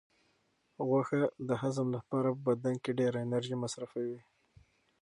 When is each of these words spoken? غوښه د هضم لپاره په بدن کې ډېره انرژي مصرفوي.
غوښه 0.87 1.21
د 1.47 1.49
هضم 1.61 1.87
لپاره 1.97 2.29
په 2.31 2.41
بدن 2.47 2.75
کې 2.83 2.97
ډېره 2.99 3.17
انرژي 3.25 3.55
مصرفوي. 3.63 4.19